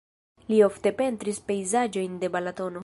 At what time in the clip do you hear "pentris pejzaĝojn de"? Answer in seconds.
1.03-2.35